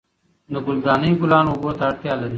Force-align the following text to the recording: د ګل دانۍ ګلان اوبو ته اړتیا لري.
د 0.51 0.53
ګل 0.65 0.77
دانۍ 0.85 1.11
ګلان 1.21 1.45
اوبو 1.49 1.69
ته 1.77 1.83
اړتیا 1.89 2.13
لري. 2.19 2.29